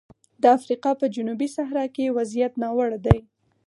د 0.41 0.43
افریقا 0.57 0.91
په 1.01 1.05
جنوبي 1.15 1.47
صحرا 1.55 1.85
کې 1.95 2.15
وضعیت 2.17 2.53
ناوړه 2.61 2.99
دی. 3.05 3.19